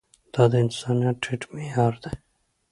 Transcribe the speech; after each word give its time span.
دا 0.33 0.43
د 0.51 0.53
انسانيت 0.63 1.15
ټيټ 1.23 1.41
معيار 1.53 1.93
دی. 2.03 2.13